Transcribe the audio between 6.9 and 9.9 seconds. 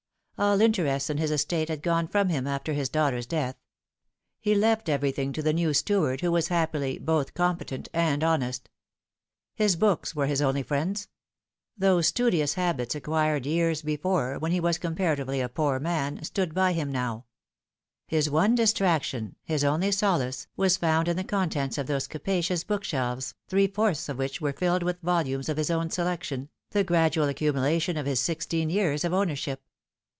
both competent and honest. His